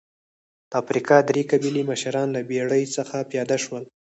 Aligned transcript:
د 0.69 0.71
افریقا 0.81 1.17
درې 1.29 1.41
قبایلي 1.51 1.83
مشران 1.91 2.27
له 2.35 2.41
بېړۍ 2.49 2.83
څخه 2.95 3.17
پیاده 3.31 3.57
شول. 3.63 3.83